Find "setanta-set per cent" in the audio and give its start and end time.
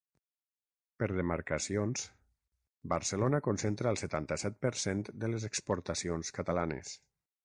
4.03-5.05